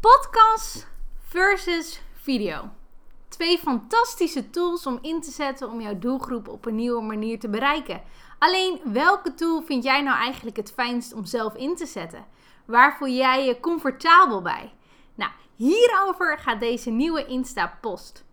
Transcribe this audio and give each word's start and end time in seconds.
Podcast 0.00 0.86
versus 1.18 2.00
video. 2.14 2.70
Twee 3.28 3.58
fantastische 3.58 4.50
tools 4.50 4.86
om 4.86 4.98
in 5.02 5.20
te 5.20 5.30
zetten 5.30 5.70
om 5.70 5.80
jouw 5.80 5.98
doelgroep 5.98 6.48
op 6.48 6.66
een 6.66 6.74
nieuwe 6.74 7.02
manier 7.02 7.38
te 7.38 7.48
bereiken. 7.48 8.02
Alleen 8.38 8.80
welke 8.84 9.34
tool 9.34 9.62
vind 9.62 9.84
jij 9.84 10.02
nou 10.02 10.18
eigenlijk 10.18 10.56
het 10.56 10.72
fijnst 10.72 11.12
om 11.12 11.24
zelf 11.24 11.54
in 11.54 11.76
te 11.76 11.86
zetten? 11.86 12.24
Waar 12.64 12.96
voel 12.96 13.08
jij 13.08 13.46
je 13.46 13.60
comfortabel 13.60 14.42
bij? 14.42 14.72
Nou, 15.14 15.30
hierover 15.56 16.38
gaat 16.38 16.60
deze 16.60 16.90
nieuwe 16.90 17.26
Insta-post. 17.26 18.24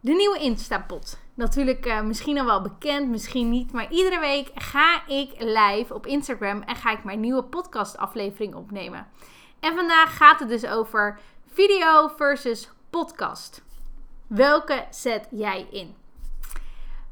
De 0.00 0.12
nieuwe 0.12 0.38
Insta-pot. 0.38 1.18
Natuurlijk 1.34 1.86
uh, 1.86 2.00
misschien 2.00 2.38
al 2.38 2.46
wel 2.46 2.62
bekend, 2.62 3.08
misschien 3.08 3.50
niet. 3.50 3.72
Maar 3.72 3.92
iedere 3.92 4.20
week 4.20 4.50
ga 4.54 5.06
ik 5.06 5.30
live 5.38 5.94
op 5.94 6.06
Instagram 6.06 6.62
en 6.62 6.76
ga 6.76 6.90
ik 6.90 7.04
mijn 7.04 7.20
nieuwe 7.20 7.42
podcast-aflevering 7.44 8.54
opnemen. 8.54 9.06
En 9.60 9.74
vandaag 9.74 10.16
gaat 10.16 10.38
het 10.38 10.48
dus 10.48 10.66
over 10.66 11.18
video 11.46 12.08
versus 12.16 12.68
podcast. 12.90 13.62
Welke 14.26 14.86
zet 14.90 15.28
jij 15.30 15.66
in? 15.70 15.94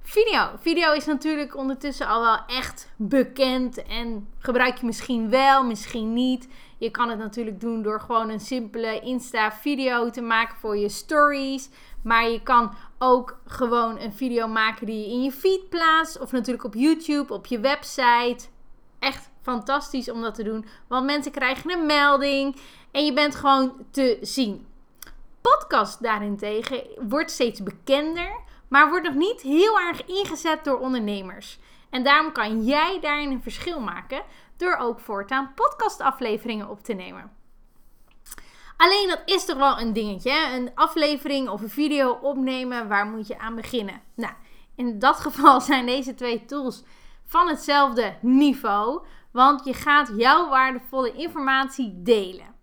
Video. 0.03 0.51
Video 0.61 0.93
is 0.93 1.05
natuurlijk 1.07 1.57
ondertussen 1.57 2.07
al 2.07 2.20
wel 2.20 2.39
echt 2.47 2.93
bekend 2.97 3.83
en 3.83 4.29
gebruik 4.39 4.77
je 4.77 4.87
misschien 4.87 5.30
wel, 5.30 5.65
misschien 5.65 6.12
niet. 6.12 6.48
Je 6.79 6.91
kan 6.91 7.09
het 7.09 7.19
natuurlijk 7.19 7.61
doen 7.61 7.83
door 7.83 8.01
gewoon 8.01 8.29
een 8.29 8.41
simpele 8.41 9.01
Insta-video 9.01 10.11
te 10.11 10.20
maken 10.20 10.56
voor 10.56 10.77
je 10.77 10.89
stories. 10.89 11.69
Maar 12.03 12.29
je 12.29 12.42
kan 12.42 12.75
ook 12.98 13.39
gewoon 13.47 13.98
een 13.98 14.12
video 14.12 14.48
maken 14.48 14.87
die 14.87 15.01
je 15.01 15.15
in 15.15 15.23
je 15.23 15.33
feed 15.33 15.69
plaatst. 15.69 16.20
Of 16.20 16.33
natuurlijk 16.33 16.65
op 16.65 16.75
YouTube, 16.75 17.33
op 17.33 17.47
je 17.47 17.61
website. 17.61 18.53
Echt 19.05 19.31
fantastisch 19.43 20.11
om 20.11 20.21
dat 20.21 20.35
te 20.35 20.43
doen. 20.43 20.67
Want 20.89 21.07
mensen 21.07 21.33
krijgen 21.33 21.71
een 21.71 21.87
melding 21.87 22.57
en 22.91 23.05
je 23.05 23.12
bent 23.12 23.35
gewoon 23.35 23.87
te 23.91 24.19
zien. 24.21 24.67
Podcast 25.41 26.03
daarentegen 26.03 26.83
wordt 27.09 27.31
steeds 27.31 27.62
bekender, 27.62 28.41
maar 28.69 28.89
wordt 28.89 29.06
nog 29.06 29.15
niet 29.15 29.41
heel 29.41 29.81
erg 29.81 30.05
ingezet 30.06 30.65
door 30.65 30.78
ondernemers. 30.78 31.59
En 31.91 32.05
daarom 32.05 32.33
kan 32.33 32.65
jij 32.65 32.98
daarin 33.01 33.31
een 33.31 33.43
verschil 33.43 33.81
maken 33.81 34.23
door 34.56 34.77
ook 34.77 35.01
voortaan 35.01 35.53
podcastafleveringen 35.55 36.69
op 36.69 36.83
te 36.83 36.93
nemen. 36.93 37.33
Alleen 38.77 39.09
dat 39.09 39.23
is 39.25 39.45
toch 39.45 39.59
wel 39.59 39.81
een 39.81 39.93
dingetje. 39.93 40.53
Een 40.55 40.71
aflevering 40.75 41.48
of 41.48 41.62
een 41.62 41.71
video 41.71 42.19
opnemen, 42.23 42.89
waar 42.89 43.06
moet 43.06 43.27
je 43.27 43.39
aan 43.39 43.55
beginnen? 43.55 44.00
Nou, 44.15 44.33
in 44.77 44.98
dat 44.98 45.17
geval 45.27 45.61
zijn 45.61 45.87
deze 45.87 46.15
twee 46.15 46.45
tools 46.45 46.83
van 47.25 47.48
hetzelfde 47.48 48.14
niveau. 48.20 49.06
Want 49.33 49.64
je 49.64 49.75
gaat 49.75 50.12
jouw 50.17 50.48
waardevolle 50.48 51.12
informatie 51.12 52.03
delen. 52.03 52.55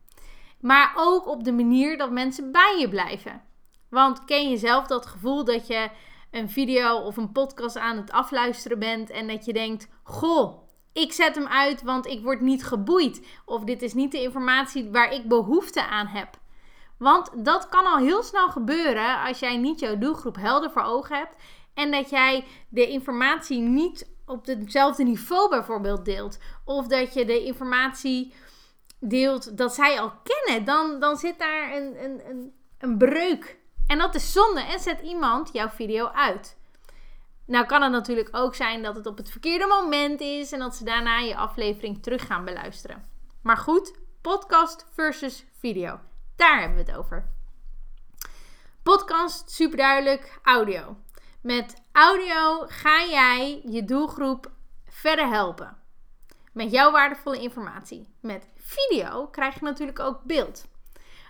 Maar 0.59 0.93
ook 0.95 1.27
op 1.27 1.43
de 1.43 1.51
manier 1.51 1.97
dat 1.97 2.11
mensen 2.11 2.51
bij 2.51 2.77
je 2.79 2.89
blijven. 2.89 3.41
Want 3.89 4.25
ken 4.25 4.49
je 4.49 4.57
zelf 4.57 4.87
dat 4.87 5.05
gevoel 5.05 5.45
dat 5.45 5.67
je 5.67 5.89
een 6.31 6.49
video 6.49 6.97
of 6.97 7.17
een 7.17 7.31
podcast 7.31 7.77
aan 7.77 7.97
het 7.97 8.11
afluisteren 8.11 8.79
bent 8.79 9.09
en 9.09 9.27
dat 9.27 9.45
je 9.45 9.53
denkt: 9.53 9.87
Goh, 10.03 10.69
ik 10.93 11.13
zet 11.13 11.35
hem 11.35 11.47
uit, 11.47 11.81
want 11.81 12.05
ik 12.05 12.23
word 12.23 12.41
niet 12.41 12.63
geboeid. 12.63 13.27
Of 13.45 13.63
dit 13.63 13.81
is 13.81 13.93
niet 13.93 14.11
de 14.11 14.21
informatie 14.21 14.89
waar 14.91 15.13
ik 15.13 15.27
behoefte 15.27 15.85
aan 15.85 16.07
heb. 16.07 16.39
Want 16.97 17.45
dat 17.45 17.69
kan 17.69 17.85
al 17.85 17.97
heel 17.97 18.23
snel 18.23 18.49
gebeuren 18.49 19.21
als 19.23 19.39
jij 19.39 19.57
niet 19.57 19.79
jouw 19.79 19.97
doelgroep 19.97 20.35
helder 20.35 20.71
voor 20.71 20.81
ogen 20.81 21.15
hebt. 21.15 21.35
En 21.73 21.91
dat 21.91 22.09
jij 22.09 22.45
de 22.69 22.87
informatie 22.87 23.59
niet 23.59 24.09
op 24.31 24.45
hetzelfde 24.45 25.03
niveau 25.03 25.49
bijvoorbeeld 25.49 26.05
deelt. 26.05 26.37
Of 26.65 26.87
dat 26.87 27.13
je 27.13 27.25
de 27.25 27.43
informatie 27.43 28.33
deelt 28.99 29.57
dat 29.57 29.73
zij 29.73 29.99
al 29.99 30.13
kennen. 30.23 30.65
Dan, 30.65 30.99
dan 30.99 31.17
zit 31.17 31.39
daar 31.39 31.75
een, 31.75 32.03
een, 32.03 32.29
een, 32.29 32.53
een 32.77 32.97
breuk. 32.97 33.57
En 33.87 33.97
dat 33.97 34.15
is 34.15 34.31
zonde. 34.31 34.61
En 34.61 34.79
zet 34.79 35.01
iemand 35.01 35.49
jouw 35.53 35.69
video 35.69 36.07
uit. 36.07 36.59
Nou 37.45 37.65
kan 37.65 37.81
het 37.81 37.91
natuurlijk 37.91 38.29
ook 38.31 38.55
zijn 38.55 38.83
dat 38.83 38.95
het 38.95 39.05
op 39.05 39.17
het 39.17 39.31
verkeerde 39.31 39.67
moment 39.67 40.21
is 40.21 40.51
en 40.51 40.59
dat 40.59 40.75
ze 40.75 40.83
daarna 40.83 41.19
je 41.19 41.35
aflevering 41.35 42.03
terug 42.03 42.25
gaan 42.25 42.45
beluisteren. 42.45 43.09
Maar 43.41 43.57
goed, 43.57 43.93
podcast 44.21 44.85
versus 44.93 45.45
video. 45.59 45.99
Daar 46.35 46.59
hebben 46.59 46.85
we 46.85 46.91
het 46.91 46.99
over. 46.99 47.29
Podcast, 48.83 49.51
super 49.51 49.77
duidelijk, 49.77 50.39
audio. 50.43 50.97
Met 51.41 51.80
audio 51.91 52.65
ga 52.67 53.05
jij 53.05 53.61
je 53.65 53.83
doelgroep 53.83 54.51
verder 54.89 55.27
helpen. 55.27 55.77
Met 56.51 56.71
jouw 56.71 56.91
waardevolle 56.91 57.41
informatie. 57.41 58.07
Met 58.19 58.47
video 58.57 59.27
krijg 59.27 59.53
je 59.53 59.63
natuurlijk 59.63 59.99
ook 59.99 60.23
beeld. 60.23 60.67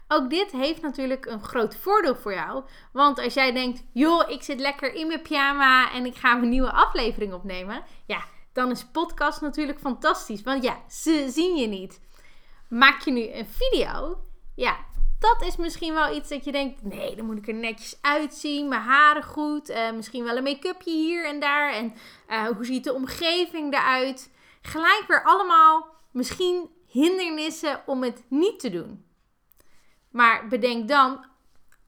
Ook 0.07 0.29
dit 0.29 0.51
heeft 0.51 0.81
natuurlijk 0.81 1.25
een 1.25 1.43
groot 1.43 1.75
voordeel 1.75 2.15
voor 2.15 2.33
jou. 2.33 2.63
Want 2.91 3.19
als 3.19 3.33
jij 3.33 3.51
denkt, 3.51 3.83
joh, 3.93 4.29
ik 4.29 4.43
zit 4.43 4.59
lekker 4.59 4.93
in 4.93 5.07
mijn 5.07 5.21
pyjama 5.21 5.91
en 5.91 6.05
ik 6.05 6.15
ga 6.15 6.31
een 6.31 6.49
nieuwe 6.49 6.71
aflevering 6.71 7.33
opnemen. 7.33 7.83
Ja, 8.05 8.23
dan 8.53 8.71
is 8.71 8.85
podcast 8.85 9.41
natuurlijk 9.41 9.79
fantastisch. 9.79 10.43
Want 10.43 10.63
ja, 10.63 10.79
ze 10.89 11.27
zien 11.29 11.55
je 11.55 11.67
niet. 11.67 12.01
Maak 12.67 13.01
je 13.01 13.11
nu 13.11 13.31
een 13.31 13.47
video? 13.47 14.23
Ja, 14.55 14.77
dat 15.21 15.43
is 15.45 15.55
misschien 15.55 15.93
wel 15.93 16.15
iets 16.15 16.29
dat 16.29 16.45
je 16.45 16.51
denkt: 16.51 16.83
nee, 16.83 17.15
dan 17.15 17.25
moet 17.25 17.37
ik 17.37 17.47
er 17.47 17.53
netjes 17.53 17.97
uitzien. 18.01 18.67
Mijn 18.67 18.81
haren 18.81 19.23
goed. 19.23 19.69
Uh, 19.69 19.91
misschien 19.91 20.23
wel 20.23 20.37
een 20.37 20.43
make-upje 20.43 20.91
hier 20.91 21.25
en 21.25 21.39
daar. 21.39 21.73
En 21.73 21.93
uh, 22.29 22.43
hoe 22.43 22.65
ziet 22.65 22.83
de 22.83 22.93
omgeving 22.93 23.73
eruit? 23.73 24.31
Gelijk 24.61 25.03
weer 25.07 25.23
allemaal 25.23 25.87
misschien 26.11 26.69
hindernissen 26.87 27.81
om 27.85 28.03
het 28.03 28.23
niet 28.27 28.59
te 28.59 28.69
doen. 28.69 29.05
Maar 30.09 30.47
bedenk 30.47 30.87
dan, 30.87 31.25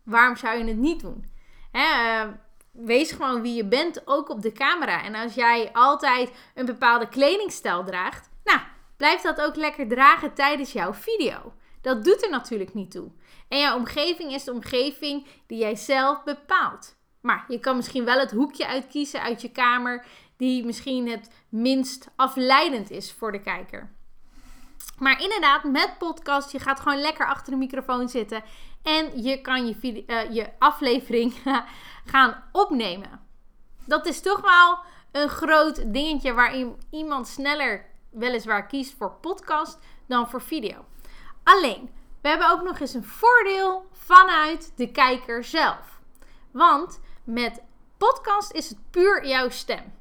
waarom 0.04 0.36
zou 0.36 0.58
je 0.58 0.64
het 0.64 0.78
niet 0.78 1.00
doen? 1.00 1.32
Hè, 1.72 2.24
uh, 2.24 2.32
wees 2.72 3.12
gewoon 3.12 3.42
wie 3.42 3.56
je 3.56 3.66
bent, 3.66 4.08
ook 4.08 4.30
op 4.30 4.42
de 4.42 4.52
camera. 4.52 5.04
En 5.04 5.16
als 5.16 5.34
jij 5.34 5.70
altijd 5.74 6.32
een 6.56 6.66
bepaalde 6.66 7.10
kledingstijl 7.10 7.84
draagt, 7.84 8.30
nou, 8.44 8.60
blijf 8.98 9.22
dat 9.22 9.42
ook 9.42 9.56
lekker 9.56 9.88
dragen 9.88 10.34
tijdens 10.34 10.72
jouw 10.72 10.94
video. 10.94 11.54
Dat 11.84 12.04
doet 12.04 12.24
er 12.24 12.30
natuurlijk 12.30 12.74
niet 12.74 12.92
toe. 12.92 13.12
En 13.48 13.60
jouw 13.60 13.78
omgeving 13.78 14.34
is 14.34 14.44
de 14.44 14.52
omgeving 14.52 15.28
die 15.48 15.58
jij 15.58 15.76
zelf 15.76 16.24
bepaalt. 16.24 16.96
Maar 17.22 17.46
je 17.48 17.60
kan 17.60 17.76
misschien 17.76 18.06
wel 18.06 18.20
het 18.20 18.32
hoekje 18.32 18.68
uitkiezen 18.68 19.22
uit 19.22 19.42
je 19.42 19.52
kamer 19.52 20.06
die 20.38 20.66
misschien 20.66 21.10
het 21.10 21.30
minst 21.50 22.08
afleidend 22.16 22.92
is 22.92 23.12
voor 23.12 23.32
de 23.32 23.42
kijker. 23.42 23.92
Maar 24.98 25.22
inderdaad, 25.22 25.64
met 25.64 25.96
podcast, 25.98 26.52
je 26.52 26.60
gaat 26.60 26.80
gewoon 26.80 27.02
lekker 27.02 27.28
achter 27.28 27.52
de 27.52 27.58
microfoon 27.60 28.10
zitten 28.10 28.44
en 28.84 29.24
je 29.24 29.42
kan 29.42 29.68
je, 29.68 30.04
uh, 30.08 30.34
je 30.34 30.50
aflevering 30.60 31.34
gaan 32.14 32.44
opnemen. 32.52 33.22
Dat 33.86 34.06
is 34.06 34.22
toch 34.22 34.42
wel 34.42 34.80
een 35.22 35.30
groot 35.30 35.94
dingetje 35.94 36.34
waarin 36.34 36.76
iemand 36.90 37.28
sneller 37.28 37.86
weliswaar 38.10 38.68
kiest 38.68 38.94
voor 38.98 39.12
podcast 39.12 39.80
dan 40.08 40.30
voor 40.30 40.42
video. 40.42 40.86
Alleen, 41.44 41.90
we 42.22 42.30
hebben 42.30 42.52
ook 42.52 42.64
nog 42.64 42.80
eens 42.80 42.94
een 42.94 43.06
voordeel 43.06 43.86
vanuit 43.92 44.72
de 44.76 44.92
kijker 44.92 45.44
zelf. 45.44 46.00
Want 46.52 47.00
met 47.24 47.62
podcast 47.98 48.52
is 48.52 48.70
het 48.70 48.78
puur 48.90 49.28
jouw 49.28 49.50
stem. 49.50 49.94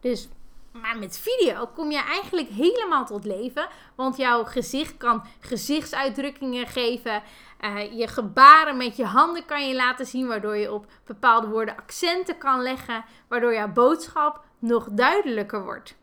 Dus, 0.00 0.28
maar 0.72 0.98
met 0.98 1.18
video 1.18 1.66
kom 1.66 1.90
je 1.90 2.02
eigenlijk 2.02 2.48
helemaal 2.48 3.06
tot 3.06 3.24
leven. 3.24 3.68
Want 3.94 4.16
jouw 4.16 4.44
gezicht 4.44 4.96
kan 4.96 5.24
gezichtsuitdrukkingen 5.40 6.66
geven. 6.66 7.22
Uh, 7.60 7.98
je 7.98 8.08
gebaren 8.08 8.76
met 8.76 8.96
je 8.96 9.04
handen 9.04 9.44
kan 9.44 9.68
je 9.68 9.74
laten 9.74 10.06
zien. 10.06 10.26
Waardoor 10.26 10.56
je 10.56 10.72
op 10.72 10.86
bepaalde 11.06 11.46
woorden 11.46 11.76
accenten 11.76 12.38
kan 12.38 12.62
leggen. 12.62 13.04
Waardoor 13.28 13.54
jouw 13.54 13.72
boodschap 13.72 14.44
nog 14.58 14.88
duidelijker 14.90 15.64
wordt. 15.64 15.94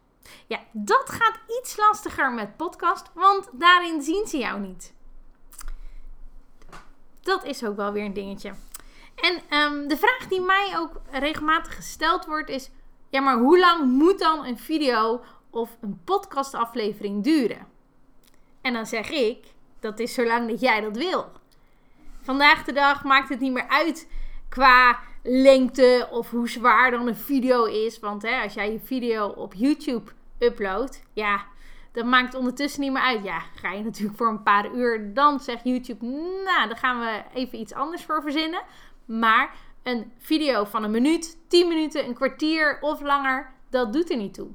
Ja, 0.47 0.59
dat 0.71 1.09
gaat 1.09 1.39
iets 1.59 1.77
lastiger 1.77 2.31
met 2.33 2.57
podcast, 2.57 3.09
want 3.13 3.49
daarin 3.51 4.01
zien 4.01 4.27
ze 4.27 4.37
jou 4.37 4.59
niet. 4.59 4.93
Dat 7.21 7.43
is 7.43 7.63
ook 7.63 7.75
wel 7.75 7.91
weer 7.91 8.05
een 8.05 8.13
dingetje. 8.13 8.53
En 9.15 9.57
um, 9.59 9.87
de 9.87 9.97
vraag 9.97 10.27
die 10.27 10.41
mij 10.41 10.73
ook 10.77 11.01
regelmatig 11.11 11.75
gesteld 11.75 12.25
wordt 12.25 12.49
is: 12.49 12.69
ja, 13.09 13.21
maar 13.21 13.37
hoe 13.37 13.59
lang 13.59 13.91
moet 13.91 14.19
dan 14.19 14.45
een 14.45 14.57
video 14.57 15.23
of 15.49 15.77
een 15.81 16.01
podcastaflevering 16.03 17.23
duren? 17.23 17.67
En 18.61 18.73
dan 18.73 18.85
zeg 18.85 19.09
ik: 19.09 19.45
dat 19.79 19.99
is 19.99 20.13
zolang 20.13 20.49
dat 20.49 20.59
jij 20.59 20.81
dat 20.81 20.97
wil. 20.97 21.31
Vandaag 22.21 22.63
de 22.63 22.73
dag 22.73 23.03
maakt 23.03 23.29
het 23.29 23.39
niet 23.39 23.53
meer 23.53 23.67
uit 23.67 24.07
qua 24.49 24.99
lengte 25.23 26.07
of 26.11 26.29
hoe 26.29 26.49
zwaar 26.49 26.91
dan 26.91 27.07
een 27.07 27.15
video 27.15 27.63
is. 27.65 27.99
Want 27.99 28.21
hè, 28.21 28.41
als 28.41 28.53
jij 28.53 28.71
je 28.71 28.79
video 28.79 29.27
op 29.27 29.53
YouTube 29.53 30.11
upload, 30.39 31.01
ja, 31.13 31.45
dat 31.91 32.05
maakt 32.05 32.35
ondertussen 32.35 32.81
niet 32.81 32.91
meer 32.91 33.01
uit. 33.01 33.23
Ja, 33.23 33.39
ga 33.55 33.71
je 33.71 33.83
natuurlijk 33.83 34.17
voor 34.17 34.27
een 34.27 34.43
paar 34.43 34.73
uur, 34.73 35.13
dan 35.13 35.39
zegt 35.39 35.63
YouTube, 35.63 36.05
nou, 36.45 36.67
dan 36.67 36.77
gaan 36.77 36.99
we 36.99 37.23
even 37.33 37.59
iets 37.59 37.73
anders 37.73 38.03
voor 38.03 38.21
verzinnen. 38.21 38.61
Maar 39.05 39.55
een 39.83 40.11
video 40.17 40.63
van 40.63 40.83
een 40.83 40.91
minuut, 40.91 41.37
10 41.47 41.67
minuten, 41.67 42.05
een 42.05 42.13
kwartier 42.13 42.77
of 42.81 43.01
langer, 43.01 43.53
dat 43.69 43.93
doet 43.93 44.11
er 44.11 44.17
niet 44.17 44.33
toe. 44.33 44.47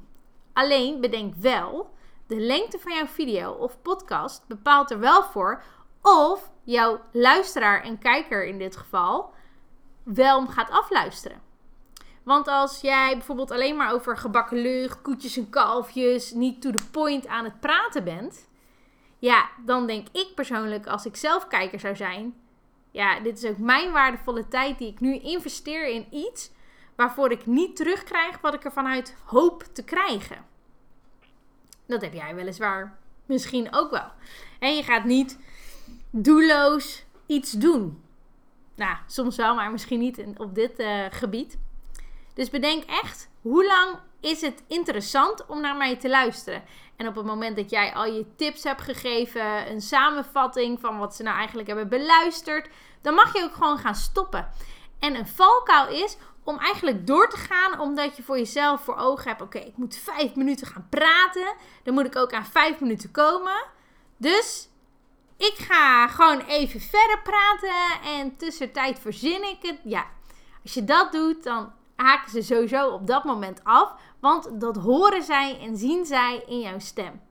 Alleen 0.53 1.01
bedenk 1.01 1.35
wel, 1.35 1.93
de 2.27 2.35
lengte 2.35 2.79
van 2.79 2.93
jouw 2.93 3.07
video 3.07 3.51
of 3.51 3.81
podcast 3.81 4.47
bepaalt 4.47 4.91
er 4.91 4.99
wel 4.99 5.23
voor 5.23 5.63
of 6.01 6.51
jouw 6.63 7.01
luisteraar 7.11 7.83
en 7.83 7.97
kijker 7.97 8.45
in 8.45 8.57
dit 8.57 8.77
geval 8.77 9.33
wel 10.03 10.47
gaat 10.47 10.69
afluisteren. 10.69 11.41
Want 12.25 12.47
als 12.47 12.81
jij 12.81 13.13
bijvoorbeeld 13.13 13.51
alleen 13.51 13.75
maar 13.75 13.93
over 13.93 14.17
gebakken 14.17 14.57
lucht, 14.57 15.01
koetjes 15.01 15.37
en 15.37 15.49
kalfjes, 15.49 16.31
niet 16.31 16.61
to 16.61 16.71
the 16.71 16.85
point 16.91 17.27
aan 17.27 17.43
het 17.43 17.59
praten 17.59 18.03
bent, 18.03 18.47
ja, 19.19 19.49
dan 19.65 19.87
denk 19.87 20.07
ik 20.11 20.31
persoonlijk, 20.35 20.87
als 20.87 21.05
ik 21.05 21.15
zelf 21.15 21.47
kijker 21.47 21.79
zou 21.79 21.95
zijn, 21.95 22.35
ja, 22.91 23.19
dit 23.19 23.37
is 23.37 23.49
ook 23.49 23.57
mijn 23.57 23.91
waardevolle 23.91 24.47
tijd 24.47 24.77
die 24.77 24.87
ik 24.87 24.99
nu 24.99 25.19
investeer 25.19 25.87
in 25.87 26.07
iets 26.11 26.51
waarvoor 26.95 27.31
ik 27.31 27.45
niet 27.45 27.75
terugkrijg 27.75 28.41
wat 28.41 28.53
ik 28.53 28.65
er 28.65 28.71
vanuit 28.71 29.15
hoop 29.25 29.63
te 29.63 29.83
krijgen. 29.83 30.45
Dat 31.85 32.01
heb 32.01 32.13
jij 32.13 32.35
weliswaar 32.35 32.97
misschien 33.25 33.73
ook 33.73 33.91
wel. 33.91 34.11
En 34.59 34.75
je 34.75 34.83
gaat 34.83 35.03
niet 35.03 35.39
doelloos 36.09 37.05
iets 37.25 37.51
doen. 37.51 38.03
Nou, 38.75 38.97
soms 39.07 39.35
wel, 39.35 39.55
maar 39.55 39.71
misschien 39.71 39.99
niet 39.99 40.23
op 40.37 40.55
dit 40.55 40.79
uh, 40.79 41.05
gebied. 41.09 41.57
Dus 42.35 42.49
bedenk 42.49 42.83
echt, 42.83 43.29
hoe 43.41 43.65
lang 43.65 43.99
is 44.19 44.41
het 44.41 44.63
interessant 44.67 45.45
om 45.45 45.61
naar 45.61 45.75
mij 45.75 45.95
te 45.95 46.09
luisteren? 46.09 46.63
En 46.95 47.07
op 47.07 47.15
het 47.15 47.25
moment 47.25 47.55
dat 47.55 47.69
jij 47.69 47.93
al 47.93 48.05
je 48.05 48.35
tips 48.35 48.63
hebt 48.63 48.81
gegeven, 48.81 49.71
een 49.71 49.81
samenvatting 49.81 50.79
van 50.79 50.99
wat 50.99 51.15
ze 51.15 51.23
nou 51.23 51.37
eigenlijk 51.37 51.67
hebben 51.67 51.89
beluisterd, 51.89 52.69
dan 53.01 53.13
mag 53.13 53.33
je 53.33 53.43
ook 53.43 53.53
gewoon 53.53 53.77
gaan 53.77 53.95
stoppen. 53.95 54.49
En 54.99 55.15
een 55.15 55.27
valkuil 55.27 56.03
is 56.03 56.17
om 56.43 56.57
eigenlijk 56.57 57.07
door 57.07 57.29
te 57.29 57.37
gaan, 57.37 57.79
omdat 57.79 58.17
je 58.17 58.23
voor 58.23 58.37
jezelf 58.37 58.81
voor 58.81 58.95
ogen 58.95 59.27
hebt: 59.27 59.41
oké, 59.41 59.59
ik 59.59 59.77
moet 59.77 59.95
vijf 59.95 60.35
minuten 60.35 60.67
gaan 60.67 60.87
praten. 60.89 61.55
Dan 61.83 61.93
moet 61.93 62.05
ik 62.05 62.15
ook 62.15 62.33
aan 62.33 62.45
vijf 62.45 62.79
minuten 62.79 63.11
komen. 63.11 63.65
Dus 64.17 64.69
ik 65.37 65.55
ga 65.57 66.07
gewoon 66.07 66.39
even 66.39 66.81
verder 66.81 67.21
praten 67.23 68.01
en 68.03 68.37
tussentijd 68.37 68.99
verzin 68.99 69.43
ik 69.43 69.57
het. 69.61 69.79
Ja, 69.83 70.05
als 70.63 70.73
je 70.73 70.83
dat 70.83 71.11
doet, 71.11 71.43
dan 71.43 71.73
haken 71.95 72.31
ze 72.31 72.41
sowieso 72.41 72.89
op 72.89 73.07
dat 73.07 73.23
moment 73.23 73.63
af. 73.63 73.93
Want 74.19 74.61
dat 74.61 74.75
horen 74.75 75.23
zij 75.23 75.59
en 75.59 75.77
zien 75.77 76.05
zij 76.05 76.43
in 76.47 76.59
jouw 76.59 76.79
stem. 76.79 77.21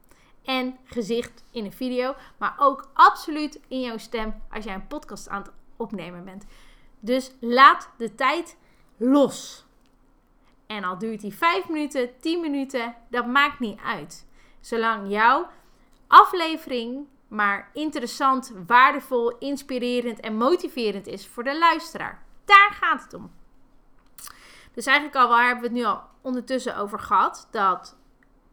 En 0.45 0.77
gezicht 0.85 1.45
in 1.51 1.65
een 1.65 1.73
video, 1.73 2.15
maar 2.39 2.55
ook 2.59 2.91
absoluut 2.93 3.61
in 3.69 3.81
jouw 3.81 3.99
stem 3.99 4.43
als 4.51 4.65
jij 4.65 4.75
een 4.75 4.87
podcast 4.87 5.29
aan 5.29 5.43
het 5.43 5.51
opnemen 5.77 6.25
bent. 6.25 6.45
Dus 7.01 7.33
laat 7.41 7.91
de 7.97 8.15
tijd 8.15 8.57
los. 8.97 9.65
En 10.67 10.85
al 10.85 10.99
duurt 10.99 11.21
die 11.21 11.35
5 11.35 11.69
minuten, 11.69 12.21
10 12.21 12.41
minuten, 12.41 12.95
dat 13.11 13.27
maakt 13.27 13.61
niet 13.61 13.81
uit. 13.85 14.27
Zolang 14.61 15.11
jouw 15.11 15.49
aflevering 16.07 17.07
maar 17.29 17.71
interessant, 17.73 18.53
waardevol, 18.67 19.39
inspirerend 19.39 20.21
en 20.21 20.37
motiverend 20.37 21.07
is 21.07 21.27
voor 21.27 21.45
de 21.45 21.59
luisteraar. 21.59 22.23
Daar 22.45 22.71
gaat 22.81 23.03
het 23.03 23.15
om. 23.15 23.31
Dus 24.75 24.87
eigenlijk 24.87 25.17
al 25.17 25.29
waar 25.29 25.47
hebben 25.47 25.62
we 25.62 25.69
het 25.69 25.79
nu 25.79 25.85
al 25.85 26.03
ondertussen 26.21 26.76
over 26.76 26.99
gehad. 26.99 27.49
Dat 27.50 27.97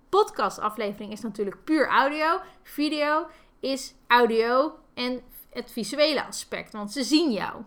podcastaflevering 0.10 1.12
is 1.12 1.22
natuurlijk 1.22 1.64
puur 1.64 1.88
audio. 1.88 2.40
Video 2.64 3.28
is 3.60 3.94
audio 4.08 4.80
en 4.94 5.22
het 5.50 5.72
visuele 5.72 6.26
aspect. 6.26 6.74
Want 6.74 6.92
ze 6.92 7.04
zien 7.04 7.32
jou. 7.32 7.64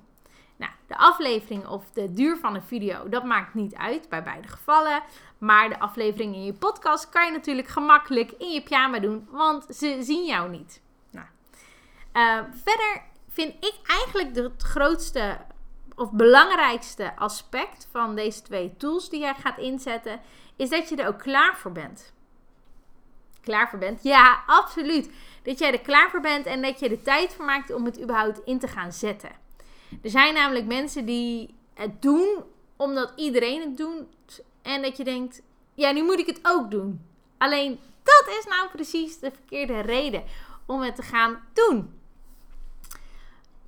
Nou, 0.57 0.73
de 0.87 0.97
aflevering 0.97 1.67
of 1.67 1.91
de 1.93 2.13
duur 2.13 2.37
van 2.37 2.55
een 2.55 2.63
video, 2.63 3.09
dat 3.09 3.25
maakt 3.25 3.55
niet 3.55 3.75
uit 3.75 4.09
bij 4.09 4.23
beide 4.23 4.49
gevallen. 4.49 5.03
Maar 5.39 5.69
de 5.69 5.79
aflevering 5.79 6.35
in 6.35 6.45
je 6.45 6.53
podcast 6.53 7.09
kan 7.09 7.27
je 7.27 7.33
natuurlijk 7.33 7.69
gemakkelijk 7.69 8.33
in 8.33 8.51
je 8.51 8.63
pyjama 8.63 8.99
doen, 8.99 9.29
want 9.31 9.67
ze 9.69 9.99
zien 10.01 10.25
jou 10.27 10.51
niet. 10.51 10.83
Nou, 11.11 11.27
uh, 12.13 12.45
verder 12.65 13.03
vind 13.29 13.55
ik 13.65 13.75
eigenlijk 13.87 14.37
het 14.37 14.63
grootste 14.63 15.39
of 15.97 16.11
belangrijkste 16.11 17.17
aspect 17.17 17.89
van 17.91 18.15
deze 18.15 18.43
twee 18.43 18.77
tools 18.77 19.09
die 19.09 19.21
jij 19.21 19.35
gaat 19.35 19.59
inzetten, 19.59 20.21
is 20.57 20.69
dat 20.69 20.89
je 20.89 20.97
er 20.97 21.09
ook 21.09 21.19
klaar 21.19 21.57
voor 21.57 21.73
bent. 21.73 22.13
Klaar 23.41 23.69
voor 23.69 23.79
bent? 23.79 24.03
Ja, 24.03 24.43
absoluut. 24.47 25.11
Dat 25.43 25.59
jij 25.59 25.73
er 25.73 25.81
klaar 25.81 26.11
voor 26.11 26.21
bent 26.21 26.47
en 26.47 26.63
dat 26.63 26.81
je 26.81 26.89
de 26.89 27.03
tijd 27.03 27.35
voor 27.35 27.45
maakt 27.45 27.75
om 27.75 27.85
het 27.85 28.01
überhaupt 28.01 28.41
in 28.45 28.59
te 28.59 28.69
gaan 28.69 28.93
zetten. 28.93 29.31
Er 30.03 30.11
zijn 30.11 30.35
namelijk 30.35 30.67
mensen 30.67 31.05
die 31.05 31.55
het 31.75 32.03
doen 32.03 32.45
omdat 32.77 33.13
iedereen 33.17 33.61
het 33.61 33.77
doet. 33.77 34.43
En 34.63 34.83
dat 34.83 34.97
je 34.97 35.05
denkt, 35.05 35.43
ja, 35.75 35.93
nu 35.93 36.03
moet 36.03 36.19
ik 36.19 36.27
het 36.27 36.41
ook 36.43 36.71
doen. 36.71 37.07
Alleen 37.39 37.81
dat 38.03 38.37
is 38.39 38.45
nou 38.45 38.69
precies 38.69 39.19
de 39.19 39.31
verkeerde 39.31 39.81
reden 39.81 40.25
om 40.67 40.81
het 40.81 40.97
te 40.97 41.03
gaan 41.03 41.45
doen. 41.53 42.01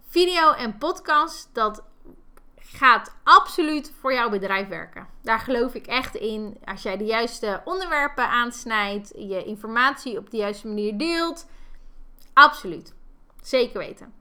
Video 0.08 0.52
en 0.52 0.78
podcast, 0.78 1.48
dat 1.52 1.82
gaat 2.76 3.16
absoluut 3.24 3.92
voor 4.00 4.12
jouw 4.12 4.28
bedrijf 4.28 4.68
werken. 4.68 5.06
Daar 5.22 5.38
geloof 5.38 5.74
ik 5.74 5.86
echt 5.86 6.14
in. 6.14 6.58
Als 6.64 6.82
jij 6.82 6.96
de 6.96 7.04
juiste 7.04 7.62
onderwerpen 7.64 8.28
aansnijdt, 8.28 9.12
je 9.16 9.44
informatie 9.44 10.18
op 10.18 10.30
de 10.30 10.36
juiste 10.36 10.66
manier 10.66 10.98
deelt. 10.98 11.46
Absoluut. 12.32 12.94
Zeker 13.42 13.78
weten. 13.78 14.14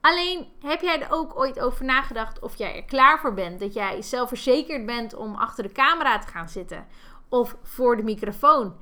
Alleen 0.00 0.48
heb 0.60 0.80
jij 0.80 1.02
er 1.02 1.12
ook 1.12 1.38
ooit 1.38 1.60
over 1.60 1.84
nagedacht 1.84 2.38
of 2.38 2.56
jij 2.56 2.76
er 2.76 2.84
klaar 2.84 3.20
voor 3.20 3.34
bent? 3.34 3.60
Dat 3.60 3.74
jij 3.74 4.02
zelfverzekerd 4.02 4.86
bent 4.86 5.14
om 5.14 5.34
achter 5.34 5.62
de 5.62 5.72
camera 5.72 6.18
te 6.18 6.26
gaan 6.26 6.48
zitten 6.48 6.86
of 7.28 7.56
voor 7.62 7.96
de 7.96 8.02
microfoon. 8.02 8.76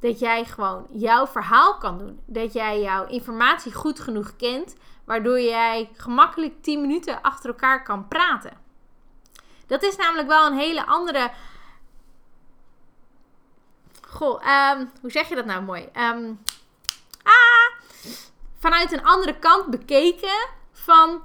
Dat 0.00 0.18
jij 0.18 0.44
gewoon 0.44 0.86
jouw 0.90 1.26
verhaal 1.26 1.78
kan 1.78 1.98
doen. 1.98 2.20
Dat 2.26 2.52
jij 2.52 2.80
jouw 2.80 3.06
informatie 3.06 3.74
goed 3.74 4.00
genoeg 4.00 4.36
kent, 4.36 4.76
waardoor 5.04 5.40
jij 5.40 5.90
gemakkelijk 5.96 6.62
10 6.62 6.80
minuten 6.80 7.22
achter 7.22 7.50
elkaar 7.50 7.82
kan 7.82 8.08
praten. 8.08 8.66
Dat 9.66 9.82
is 9.82 9.96
namelijk 9.96 10.28
wel 10.28 10.46
een 10.46 10.58
hele 10.58 10.86
andere. 10.86 11.30
Goh, 14.08 14.46
ehm, 14.46 14.86
hoe 15.00 15.10
zeg 15.10 15.28
je 15.28 15.34
dat 15.34 15.44
nou 15.44 15.62
mooi? 15.62 15.88
Um, 15.96 16.42
ah, 17.22 17.82
vanuit 18.58 18.92
een 18.92 19.04
andere 19.04 19.38
kant 19.38 19.66
bekeken 19.66 20.48
van 20.72 21.22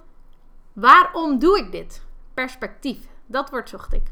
waarom 0.74 1.40
doe 1.40 1.58
ik 1.58 1.72
dit? 1.72 2.02
Perspectief. 2.34 2.98
Dat 3.26 3.50
woord 3.50 3.70
zocht 3.70 3.94
ik. 3.94 4.12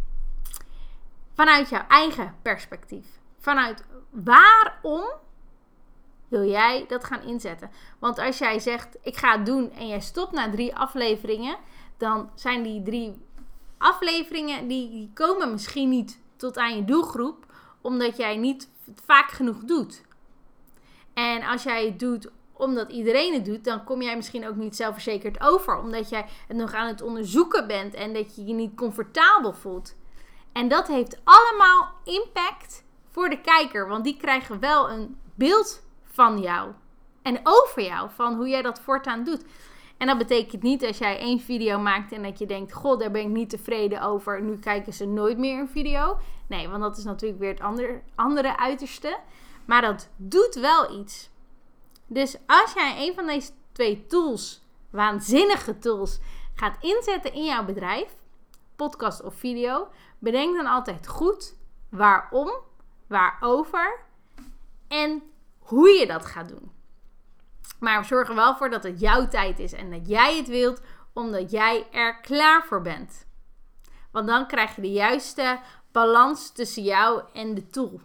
Vanuit 1.33 1.69
jouw 1.69 1.85
eigen 1.87 2.35
perspectief. 2.41 3.20
Vanuit 3.41 3.83
waarom 4.09 5.03
wil 6.27 6.43
jij 6.49 6.85
dat 6.87 7.03
gaan 7.03 7.21
inzetten? 7.21 7.71
Want 7.99 8.19
als 8.19 8.37
jij 8.37 8.59
zegt, 8.59 8.97
ik 9.01 9.17
ga 9.17 9.37
het 9.37 9.45
doen 9.45 9.71
en 9.71 9.87
jij 9.87 9.99
stopt 9.99 10.31
na 10.31 10.49
drie 10.49 10.75
afleveringen, 10.75 11.57
dan 11.97 12.29
zijn 12.35 12.63
die 12.63 12.83
drie 12.83 13.25
afleveringen, 13.77 14.67
die, 14.67 15.11
komen 15.13 15.51
misschien 15.51 15.89
niet 15.89 16.19
tot 16.35 16.57
aan 16.57 16.75
je 16.75 16.85
doelgroep, 16.85 17.45
omdat 17.81 18.17
jij 18.17 18.37
niet 18.37 18.69
vaak 19.05 19.31
genoeg 19.31 19.57
doet. 19.57 20.01
En 21.13 21.43
als 21.43 21.63
jij 21.63 21.85
het 21.85 21.99
doet 21.99 22.31
omdat 22.53 22.91
iedereen 22.91 23.33
het 23.33 23.45
doet, 23.45 23.63
dan 23.63 23.83
kom 23.83 24.01
jij 24.01 24.15
misschien 24.15 24.47
ook 24.47 24.55
niet 24.55 24.75
zelfverzekerd 24.75 25.41
over. 25.41 25.77
Omdat 25.79 26.09
jij 26.09 26.25
het 26.47 26.57
nog 26.57 26.73
aan 26.73 26.87
het 26.87 27.01
onderzoeken 27.01 27.67
bent 27.67 27.93
en 27.93 28.13
dat 28.13 28.35
je 28.35 28.45
je 28.45 28.53
niet 28.53 28.75
comfortabel 28.75 29.53
voelt. 29.53 29.95
En 30.51 30.67
dat 30.67 30.87
heeft 30.87 31.19
allemaal 31.23 31.91
impact 32.03 32.83
voor 33.11 33.29
de 33.29 33.41
kijker, 33.41 33.87
want 33.87 34.03
die 34.03 34.17
krijgen 34.17 34.59
wel 34.59 34.89
een 34.89 35.17
beeld 35.35 35.83
van 36.03 36.39
jou 36.39 36.71
en 37.21 37.39
over 37.43 37.81
jou, 37.81 38.09
van 38.09 38.35
hoe 38.35 38.47
jij 38.47 38.61
dat 38.61 38.79
voortaan 38.79 39.23
doet. 39.23 39.43
En 39.97 40.07
dat 40.07 40.17
betekent 40.17 40.61
niet 40.61 40.85
als 40.85 40.97
jij 40.97 41.17
één 41.17 41.39
video 41.39 41.79
maakt 41.79 42.11
en 42.11 42.23
dat 42.23 42.39
je 42.39 42.45
denkt: 42.45 42.73
God, 42.73 42.99
daar 42.99 43.11
ben 43.11 43.21
ik 43.21 43.27
niet 43.27 43.49
tevreden 43.49 44.01
over. 44.01 44.41
Nu 44.41 44.59
kijken 44.59 44.93
ze 44.93 45.05
nooit 45.05 45.37
meer 45.37 45.59
een 45.59 45.69
video. 45.69 46.17
Nee, 46.47 46.69
want 46.69 46.81
dat 46.81 46.97
is 46.97 47.03
natuurlijk 47.03 47.39
weer 47.39 47.49
het 47.49 47.61
andere, 47.61 48.01
andere 48.15 48.57
uiterste. 48.57 49.17
Maar 49.65 49.81
dat 49.81 50.09
doet 50.15 50.55
wel 50.55 50.99
iets. 50.99 51.29
Dus 52.07 52.37
als 52.47 52.73
jij 52.73 53.07
een 53.07 53.13
van 53.13 53.25
deze 53.25 53.51
twee 53.71 54.05
tools, 54.05 54.61
waanzinnige 54.89 55.77
tools, 55.77 56.19
gaat 56.55 56.77
inzetten 56.79 57.33
in 57.33 57.43
jouw 57.43 57.65
bedrijf, 57.65 58.15
podcast 58.75 59.23
of 59.23 59.35
video, 59.35 59.87
bedenk 60.19 60.55
dan 60.55 60.65
altijd 60.65 61.07
goed 61.07 61.55
waarom, 61.89 62.51
waarover 63.11 63.99
en 64.87 65.23
hoe 65.59 65.89
je 65.89 66.07
dat 66.07 66.25
gaat 66.25 66.49
doen. 66.49 66.71
Maar 67.79 68.05
zorg 68.05 68.29
er 68.29 68.35
wel 68.35 68.55
voor 68.55 68.69
dat 68.69 68.83
het 68.83 68.99
jouw 68.99 69.27
tijd 69.27 69.59
is 69.59 69.73
en 69.73 69.91
dat 69.91 70.07
jij 70.07 70.37
het 70.37 70.47
wilt, 70.47 70.81
omdat 71.13 71.51
jij 71.51 71.87
er 71.91 72.21
klaar 72.21 72.65
voor 72.65 72.81
bent. 72.81 73.27
Want 74.11 74.27
dan 74.27 74.47
krijg 74.47 74.75
je 74.75 74.81
de 74.81 74.91
juiste 74.91 75.59
balans 75.91 76.51
tussen 76.51 76.83
jou 76.83 77.23
en 77.33 77.53
de 77.53 77.67
tool. 77.67 78.01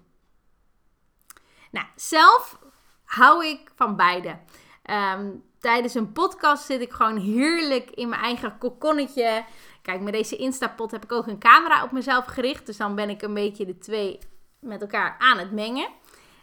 Nou, 1.70 1.86
zelf 1.94 2.58
hou 3.04 3.46
ik 3.46 3.72
van 3.74 3.96
beide. 3.96 4.38
Ehm, 4.82 5.30
tijdens 5.58 5.94
een 5.94 6.12
podcast 6.12 6.64
zit 6.64 6.80
ik 6.80 6.92
gewoon 6.92 7.16
heerlijk 7.16 7.90
in 7.90 8.08
mijn 8.08 8.22
eigen 8.22 8.58
kokonnetje. 8.58 9.44
Kijk, 9.82 10.00
met 10.00 10.12
deze 10.12 10.36
Instapot 10.36 10.90
heb 10.90 11.04
ik 11.04 11.12
ook 11.12 11.26
een 11.26 11.38
camera 11.38 11.84
op 11.84 11.92
mezelf 11.92 12.24
gericht. 12.24 12.66
Dus 12.66 12.76
dan 12.76 12.94
ben 12.94 13.10
ik 13.10 13.22
een 13.22 13.34
beetje 13.34 13.66
de 13.66 13.78
twee 13.78 14.18
met 14.60 14.80
elkaar 14.80 15.16
aan 15.18 15.38
het 15.38 15.52
mengen. 15.52 15.88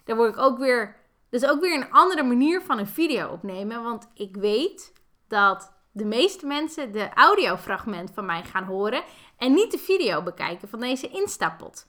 Daar 0.04 0.16
word 0.16 0.34
ik 0.34 0.42
ook 0.42 0.58
weer 0.58 0.96
Dus 1.30 1.46
ook 1.46 1.62
weer 1.62 1.76
een 1.76 1.92
andere 1.92 2.24
manier 2.24 2.62
van 2.62 2.78
een 2.80 2.88
video 2.88 3.28
opnemen. 3.28 3.84
Want 3.84 4.08
ik 4.14 4.36
weet 4.36 4.94
dat 5.28 5.74
de 5.92 6.06
meeste 6.06 6.46
mensen 6.46 6.92
de 6.92 7.14
audiofragment 7.14 8.12
van 8.14 8.26
mij 8.26 8.44
gaan 8.44 8.64
horen 8.64 9.04
en 9.38 9.54
niet 9.54 9.72
de 9.72 9.78
video 9.78 10.22
bekijken 10.24 10.70
van 10.70 10.80
deze 10.80 11.08
instapot. 11.08 11.88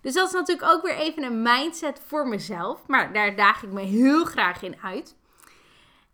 Dus 0.00 0.14
dat 0.14 0.26
is 0.26 0.32
natuurlijk 0.32 0.72
ook 0.72 0.82
weer 0.82 0.96
even 0.96 1.22
een 1.22 1.42
mindset 1.42 2.02
voor 2.06 2.28
mezelf. 2.28 2.86
Maar 2.86 3.12
daar 3.12 3.36
daag 3.36 3.62
ik 3.62 3.72
me 3.72 3.80
heel 3.80 4.24
graag 4.24 4.62
in 4.62 4.76
uit. 4.82 5.16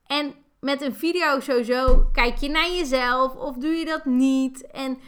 En 0.06 0.34
met 0.60 0.80
een 0.82 0.94
video 0.94 1.40
sowieso 1.40 2.08
kijk 2.12 2.36
je 2.36 2.48
naar 2.48 2.70
jezelf 2.70 3.34
of 3.34 3.56
doe 3.56 3.72
je 3.72 3.84
dat 3.84 4.04
niet. 4.04 4.66
En 4.66 4.98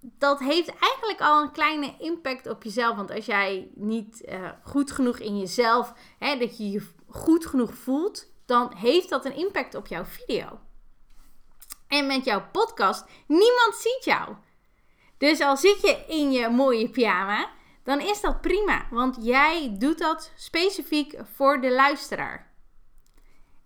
dat 0.00 0.38
heeft 0.38 0.78
eigenlijk 0.78 1.20
al 1.20 1.42
een 1.42 1.52
kleine 1.52 1.94
impact 1.98 2.46
op 2.46 2.62
jezelf. 2.62 2.96
Want 2.96 3.10
als 3.10 3.26
jij 3.26 3.70
niet 3.74 4.22
uh, 4.28 4.50
goed 4.62 4.90
genoeg 4.90 5.18
in 5.18 5.38
jezelf, 5.38 5.92
hè, 6.18 6.36
dat 6.38 6.58
je 6.58 6.70
je 6.70 6.86
goed 7.08 7.46
genoeg 7.46 7.74
voelt, 7.74 8.26
dan 8.46 8.74
heeft 8.76 9.08
dat 9.08 9.24
een 9.24 9.36
impact 9.36 9.74
op 9.74 9.86
jouw 9.86 10.04
video. 10.04 10.58
En 11.88 12.06
met 12.06 12.24
jouw 12.24 12.42
podcast, 12.52 13.04
niemand 13.26 13.74
ziet 13.74 14.04
jou. 14.04 14.34
Dus 15.18 15.40
al 15.40 15.56
zit 15.56 15.80
je 15.80 16.04
in 16.08 16.32
je 16.32 16.48
mooie 16.48 16.90
pyjama, 16.90 17.50
dan 17.84 18.00
is 18.00 18.20
dat 18.20 18.40
prima. 18.40 18.86
Want 18.90 19.16
jij 19.20 19.74
doet 19.78 19.98
dat 19.98 20.32
specifiek 20.36 21.18
voor 21.34 21.60
de 21.60 21.70
luisteraar. 21.70 22.49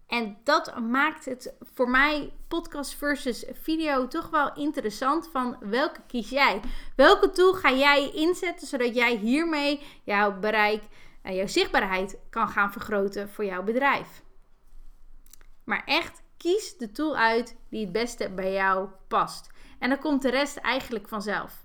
En 0.06 0.36
dat 0.44 0.80
maakt 0.80 1.24
het 1.24 1.54
voor 1.74 1.90
mij 1.90 2.32
podcast 2.48 2.94
versus 2.94 3.44
video 3.52 4.08
toch 4.08 4.30
wel 4.30 4.54
interessant 4.54 5.28
van 5.32 5.56
welke 5.60 6.00
kies 6.06 6.30
jij? 6.30 6.60
Welke 6.96 7.30
tool 7.30 7.52
ga 7.52 7.72
jij 7.72 8.10
inzetten 8.10 8.66
zodat 8.66 8.94
jij 8.94 9.16
hiermee 9.16 9.80
jouw 10.02 10.38
bereik 10.38 10.82
en 11.22 11.34
jouw 11.34 11.46
zichtbaarheid 11.46 12.18
kan 12.30 12.48
gaan 12.48 12.72
vergroten 12.72 13.28
voor 13.28 13.44
jouw 13.44 13.62
bedrijf? 13.62 14.22
Maar 15.64 15.82
echt 15.84 16.22
kies 16.36 16.76
de 16.76 16.92
tool 16.92 17.16
uit 17.16 17.56
die 17.70 17.80
het 17.80 17.92
beste 17.92 18.30
bij 18.30 18.52
jou 18.52 18.88
past. 19.08 19.50
En 19.78 19.88
dan 19.88 19.98
komt 19.98 20.22
de 20.22 20.30
rest 20.30 20.56
eigenlijk 20.56 21.08
vanzelf. 21.08 21.63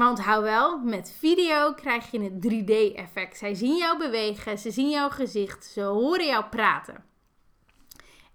Maar 0.00 0.08
onthoud 0.08 0.42
wel, 0.42 0.78
met 0.78 1.14
video 1.18 1.72
krijg 1.72 2.10
je 2.10 2.20
het 2.20 2.32
3D-effect. 2.32 3.36
Zij 3.36 3.54
zien 3.54 3.76
jou 3.76 3.98
bewegen, 3.98 4.58
ze 4.58 4.70
zien 4.70 4.90
jouw 4.90 5.10
gezicht, 5.10 5.64
ze 5.64 5.82
horen 5.82 6.26
jou 6.26 6.44
praten. 6.44 7.04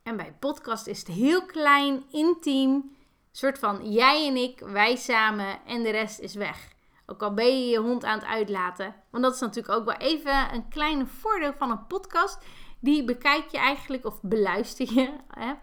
En 0.03 0.17
bij 0.17 0.35
podcast 0.39 0.87
is 0.87 0.99
het 0.99 1.07
heel 1.07 1.45
klein, 1.45 2.03
intiem, 2.11 2.95
soort 3.31 3.59
van 3.59 3.91
jij 3.91 4.27
en 4.27 4.35
ik, 4.35 4.59
wij 4.59 4.95
samen 4.95 5.59
en 5.65 5.83
de 5.83 5.89
rest 5.89 6.19
is 6.19 6.35
weg. 6.35 6.73
Ook 7.05 7.23
al 7.23 7.33
ben 7.33 7.59
je 7.59 7.67
je 7.69 7.79
hond 7.79 8.03
aan 8.03 8.19
het 8.19 8.27
uitlaten. 8.27 8.95
Want 9.11 9.23
dat 9.23 9.33
is 9.33 9.39
natuurlijk 9.39 9.75
ook 9.75 9.85
wel 9.85 10.07
even 10.07 10.53
een 10.53 10.67
kleine 10.67 11.05
voordeel 11.05 11.53
van 11.57 11.71
een 11.71 11.87
podcast. 11.87 12.45
Die 12.79 13.03
bekijk 13.03 13.47
je 13.47 13.57
eigenlijk 13.57 14.05
of 14.05 14.19
beluister 14.21 14.93
je 14.93 15.13
hè, 15.27 15.53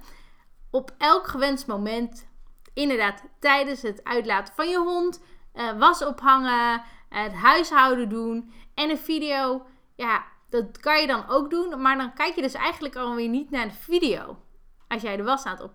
op 0.71 0.95
elk 0.99 1.27
gewenst 1.27 1.67
moment. 1.67 2.31
Inderdaad, 2.75 3.23
tijdens 3.39 3.83
het 3.83 4.05
uitlaten 4.05 4.55
van 4.55 4.69
je 4.69 4.79
hond 4.79 5.21
uh, 5.55 5.79
was 5.79 6.05
ophangen, 6.05 6.83
het 7.09 7.33
huishouden 7.33 8.09
doen. 8.09 8.53
En 8.75 8.91
een 8.91 8.99
video, 8.99 9.67
ja, 9.95 10.25
dat 10.51 10.79
kan 10.81 11.01
je 11.01 11.07
dan 11.07 11.29
ook 11.29 11.51
doen. 11.51 11.81
Maar 11.81 11.97
dan 11.97 12.15
kijk 12.15 12.35
je 12.35 12.43
dus 12.43 12.55
eigenlijk 12.55 12.97
alweer 12.97 13.29
niet 13.29 13.51
naar 13.51 13.69
de 13.69 13.75
video. 13.75 14.37
Als 14.89 15.03
jij 15.03 15.17
de 15.17 15.23
was 15.23 15.45
aan 15.45 15.57
het 15.57 15.71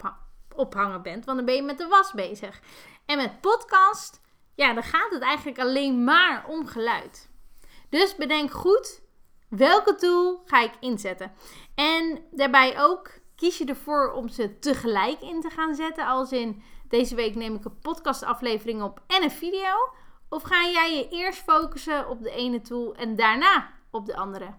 ophangen 0.55 1.01
bent. 1.01 1.25
Want 1.25 1.37
dan 1.37 1.45
ben 1.45 1.55
je 1.55 1.61
met 1.61 1.77
de 1.77 1.87
was 1.87 2.11
bezig. 2.11 2.59
En 3.05 3.17
met 3.17 3.41
podcast, 3.41 4.21
ja, 4.55 4.73
dan 4.73 4.83
gaat 4.83 5.11
het 5.11 5.21
eigenlijk 5.21 5.59
alleen 5.59 6.03
maar 6.03 6.45
om 6.47 6.67
geluid. 6.67 7.29
Dus 7.89 8.15
bedenk 8.15 8.51
goed 8.51 9.01
welke 9.49 9.95
tool 9.95 10.41
ga 10.45 10.61
ik 10.61 10.73
inzetten. 10.79 11.31
En 11.75 12.23
daarbij 12.31 12.81
ook 12.81 13.11
kies 13.35 13.57
je 13.57 13.65
ervoor 13.65 14.11
om 14.11 14.29
ze 14.29 14.59
tegelijk 14.59 15.21
in 15.21 15.41
te 15.41 15.49
gaan 15.49 15.75
zetten. 15.75 16.07
Als 16.07 16.31
in 16.31 16.63
deze 16.89 17.15
week 17.15 17.35
neem 17.35 17.55
ik 17.55 17.65
een 17.65 17.79
podcastaflevering 17.79 18.81
op 18.81 19.01
en 19.07 19.23
een 19.23 19.31
video. 19.31 19.91
Of 20.29 20.43
ga 20.43 20.63
jij 20.63 20.95
je 20.95 21.09
eerst 21.09 21.39
focussen 21.39 22.09
op 22.09 22.23
de 22.23 22.31
ene 22.31 22.61
tool 22.61 22.95
en 22.95 23.15
daarna 23.15 23.69
op 23.91 24.05
de 24.05 24.15
andere? 24.15 24.53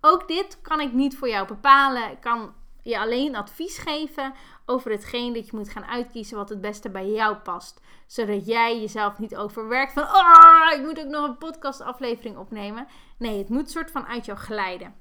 Ook 0.00 0.28
dit 0.28 0.58
kan 0.62 0.80
ik 0.80 0.92
niet 0.92 1.16
voor 1.16 1.28
jou 1.28 1.46
bepalen. 1.46 2.10
Ik 2.10 2.20
kan 2.20 2.54
je 2.82 2.98
alleen 2.98 3.36
advies 3.36 3.78
geven 3.78 4.34
over 4.66 4.90
hetgeen 4.90 5.32
dat 5.32 5.46
je 5.46 5.56
moet 5.56 5.70
gaan 5.70 5.84
uitkiezen 5.84 6.36
wat 6.36 6.48
het 6.48 6.60
beste 6.60 6.90
bij 6.90 7.10
jou 7.10 7.36
past. 7.36 7.80
Zodat 8.06 8.46
jij 8.46 8.80
jezelf 8.80 9.18
niet 9.18 9.36
overwerkt 9.36 9.92
van, 9.92 10.02
oh, 10.02 10.72
ik 10.72 10.82
moet 10.82 11.00
ook 11.00 11.10
nog 11.10 11.28
een 11.28 11.38
podcastaflevering 11.38 12.36
opnemen. 12.36 12.86
Nee, 13.18 13.38
het 13.38 13.48
moet 13.48 13.70
soort 13.70 13.90
van 13.90 14.06
uit 14.06 14.24
jou 14.24 14.38
glijden. 14.38 14.94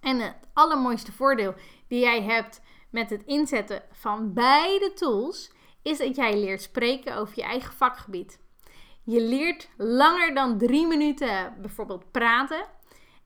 En 0.00 0.20
het 0.20 0.36
allermooiste 0.52 1.12
voordeel 1.12 1.54
die 1.88 2.00
jij 2.00 2.22
hebt 2.22 2.60
met 2.94 3.10
het 3.10 3.22
inzetten 3.24 3.82
van 3.92 4.32
beide 4.32 4.92
tools 4.92 5.50
is 5.82 5.98
dat 5.98 6.16
jij 6.16 6.38
leert 6.38 6.62
spreken 6.62 7.16
over 7.16 7.32
je 7.36 7.42
eigen 7.42 7.72
vakgebied. 7.72 8.38
Je 9.02 9.20
leert 9.20 9.68
langer 9.76 10.34
dan 10.34 10.58
drie 10.58 10.86
minuten 10.86 11.54
bijvoorbeeld 11.60 12.10
praten. 12.10 12.64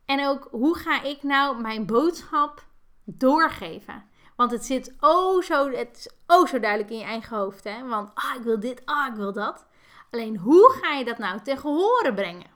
En 0.05 0.27
ook 0.27 0.49
hoe 0.51 0.77
ga 0.77 1.03
ik 1.03 1.23
nou 1.23 1.61
mijn 1.61 1.87
boodschap 1.87 2.67
doorgeven? 3.05 4.05
Want 4.37 4.51
het 4.51 4.65
zit 4.65 4.95
oh 5.01 5.43
zo, 5.43 5.71
het 5.71 5.97
is 5.97 6.11
oh 6.27 6.47
zo 6.47 6.61
duidelijk 6.61 6.91
in 6.91 6.99
je 6.99 7.05
eigen 7.05 7.37
hoofd. 7.37 7.65
Hè? 7.65 7.89
Want 7.89 8.11
ah, 8.15 8.35
ik 8.37 8.43
wil 8.43 8.61
dit, 8.61 8.83
ah, 8.85 9.07
ik 9.07 9.15
wil 9.15 9.33
dat. 9.33 9.67
Alleen 10.11 10.39
hoe 10.39 10.79
ga 10.83 10.93
je 10.93 11.05
dat 11.05 11.19
nou 11.19 11.41
tegen 11.43 11.71
horen 11.71 12.15
brengen? 12.15 12.51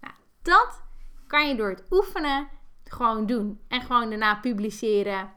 Nou, 0.00 0.14
dat 0.42 0.82
kan 1.26 1.48
je 1.48 1.54
door 1.54 1.68
het 1.68 1.84
oefenen 1.90 2.48
gewoon 2.84 3.26
doen. 3.26 3.60
En 3.68 3.80
gewoon 3.80 4.08
daarna 4.08 4.34
publiceren 4.34 5.34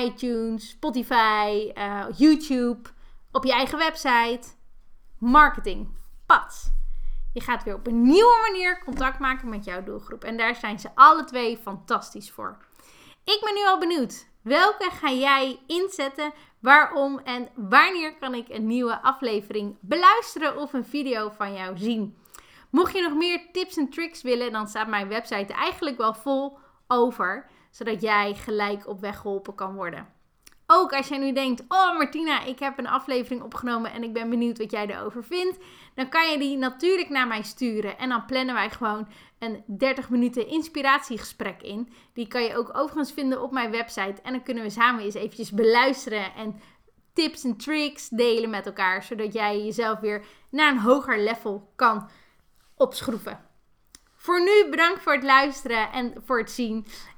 iTunes, 0.00 0.68
Spotify, 0.68 1.72
uh, 1.74 2.04
YouTube, 2.16 2.88
op 3.32 3.44
je 3.44 3.52
eigen 3.52 3.78
website. 3.78 4.48
Marketing, 5.18 5.88
pad. 6.26 6.72
Je 7.32 7.40
gaat 7.40 7.64
weer 7.64 7.74
op 7.74 7.86
een 7.86 8.02
nieuwe 8.02 8.48
manier 8.50 8.82
contact 8.84 9.18
maken 9.18 9.48
met 9.48 9.64
jouw 9.64 9.82
doelgroep. 9.82 10.24
En 10.24 10.36
daar 10.36 10.54
zijn 10.54 10.78
ze 10.78 10.88
alle 10.94 11.24
twee 11.24 11.58
fantastisch 11.58 12.30
voor. 12.30 12.56
Ik 13.24 13.40
ben 13.44 13.54
nu 13.54 13.66
al 13.66 13.78
benieuwd. 13.78 14.26
Welke 14.42 14.90
ga 14.90 15.10
jij 15.10 15.60
inzetten? 15.66 16.32
Waarom 16.60 17.18
en 17.18 17.48
wanneer 17.54 18.16
kan 18.16 18.34
ik 18.34 18.48
een 18.48 18.66
nieuwe 18.66 19.02
aflevering 19.02 19.76
beluisteren 19.80 20.56
of 20.56 20.72
een 20.72 20.84
video 20.84 21.30
van 21.30 21.54
jou 21.54 21.78
zien? 21.78 22.16
Mocht 22.70 22.92
je 22.92 23.02
nog 23.02 23.14
meer 23.14 23.40
tips 23.52 23.76
en 23.76 23.90
tricks 23.90 24.22
willen, 24.22 24.52
dan 24.52 24.68
staat 24.68 24.88
mijn 24.88 25.08
website 25.08 25.52
eigenlijk 25.52 25.96
wel 25.96 26.14
vol 26.14 26.58
over 26.86 27.50
zodat 27.72 28.00
jij 28.00 28.34
gelijk 28.34 28.88
op 28.88 29.00
weg 29.00 29.18
geholpen 29.18 29.54
kan 29.54 29.74
worden. 29.74 30.06
Ook 30.66 30.92
als 30.92 31.08
jij 31.08 31.18
nu 31.18 31.32
denkt: 31.32 31.64
Oh 31.68 31.96
Martina, 31.98 32.44
ik 32.44 32.58
heb 32.58 32.78
een 32.78 32.86
aflevering 32.86 33.42
opgenomen 33.42 33.92
en 33.92 34.02
ik 34.02 34.12
ben 34.12 34.30
benieuwd 34.30 34.58
wat 34.58 34.70
jij 34.70 34.86
erover 34.86 35.24
vindt. 35.24 35.58
Dan 35.94 36.08
kan 36.08 36.30
je 36.30 36.38
die 36.38 36.56
natuurlijk 36.56 37.08
naar 37.08 37.26
mij 37.26 37.42
sturen. 37.42 37.98
En 37.98 38.08
dan 38.08 38.24
plannen 38.24 38.54
wij 38.54 38.70
gewoon 38.70 39.08
een 39.38 39.64
30 39.66 40.10
minuten 40.10 40.48
inspiratiegesprek 40.48 41.62
in. 41.62 41.92
Die 42.12 42.28
kan 42.28 42.42
je 42.42 42.56
ook 42.56 42.76
overigens 42.76 43.12
vinden 43.12 43.42
op 43.42 43.52
mijn 43.52 43.70
website. 43.70 44.22
En 44.22 44.32
dan 44.32 44.42
kunnen 44.42 44.62
we 44.62 44.70
samen 44.70 45.04
eens 45.04 45.14
eventjes 45.14 45.50
beluisteren 45.50 46.34
en 46.34 46.60
tips 47.12 47.44
en 47.44 47.56
tricks 47.56 48.08
delen 48.08 48.50
met 48.50 48.66
elkaar. 48.66 49.02
Zodat 49.02 49.32
jij 49.32 49.64
jezelf 49.64 49.98
weer 50.00 50.24
naar 50.50 50.72
een 50.72 50.78
hoger 50.78 51.20
level 51.20 51.72
kan 51.76 52.08
opschroeven. 52.76 53.50
Voor 54.14 54.42
nu 54.42 54.70
bedankt 54.70 55.02
voor 55.02 55.12
het 55.12 55.22
luisteren 55.24 55.92
en 55.92 56.14
voor 56.24 56.38
het 56.38 56.50
zien. 56.50 56.86